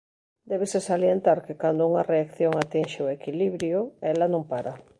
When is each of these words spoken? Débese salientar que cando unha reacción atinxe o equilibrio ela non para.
Débese 0.49 0.79
salientar 0.89 1.37
que 1.45 1.59
cando 1.63 1.87
unha 1.89 2.07
reacción 2.13 2.53
atinxe 2.55 2.99
o 3.05 3.11
equilibrio 3.17 3.77
ela 4.11 4.25
non 4.33 4.43
para. 4.51 4.73